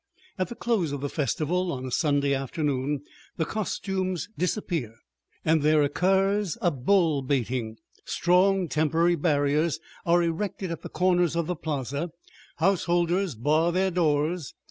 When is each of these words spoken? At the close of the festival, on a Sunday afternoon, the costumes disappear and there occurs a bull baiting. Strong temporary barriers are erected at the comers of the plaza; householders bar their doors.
At 0.39 0.47
the 0.49 0.55
close 0.55 0.91
of 0.91 1.01
the 1.01 1.09
festival, 1.09 1.71
on 1.71 1.85
a 1.85 1.91
Sunday 1.91 2.33
afternoon, 2.33 3.03
the 3.37 3.45
costumes 3.45 4.29
disappear 4.35 4.95
and 5.45 5.61
there 5.61 5.83
occurs 5.83 6.57
a 6.59 6.71
bull 6.71 7.21
baiting. 7.21 7.77
Strong 8.03 8.69
temporary 8.69 9.13
barriers 9.13 9.79
are 10.03 10.23
erected 10.23 10.71
at 10.71 10.81
the 10.81 10.89
comers 10.89 11.35
of 11.35 11.45
the 11.45 11.55
plaza; 11.55 12.09
householders 12.57 13.35
bar 13.35 13.71
their 13.71 13.91
doors. 13.91 14.55